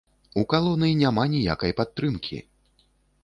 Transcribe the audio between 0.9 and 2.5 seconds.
няма ніякай падтрымкі!